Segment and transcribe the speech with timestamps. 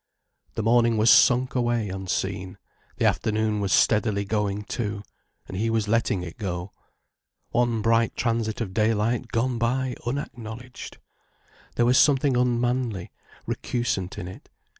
[0.55, 2.57] The morning was sunk away unseen,
[2.97, 5.03] the afternoon was steadily going too,
[5.47, 6.71] and he was letting it go.
[7.51, 10.97] One bright transit of daylight gone by unacknowledged!
[11.75, 13.11] There was something unmanly,
[13.45, 14.49] recusant in it.